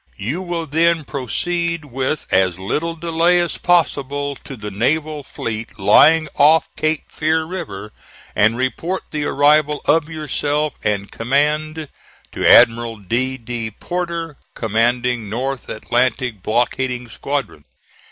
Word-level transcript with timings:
You 0.17 0.41
will 0.41 0.65
then 0.65 1.05
proceed 1.05 1.85
with 1.85 2.25
as 2.31 2.57
little 2.57 2.95
delay 2.95 3.39
as 3.39 3.59
possible 3.59 4.35
to 4.37 4.55
the 4.55 4.71
naval 4.71 5.21
fleet 5.21 5.77
lying 5.77 6.27
off 6.37 6.75
Cape 6.75 7.11
Fear 7.11 7.43
River, 7.43 7.91
and 8.35 8.57
report 8.57 9.03
the 9.11 9.25
arrival 9.25 9.79
of 9.85 10.09
yourself 10.09 10.73
and 10.83 11.11
command 11.11 11.87
to 12.31 12.49
Admiral 12.51 12.97
D. 12.97 13.37
D. 13.37 13.69
Porter, 13.69 14.37
commanding 14.55 15.29
North 15.29 15.69
Atlantic 15.69 16.41
Blockading 16.41 17.07
Squadron. 17.07 17.63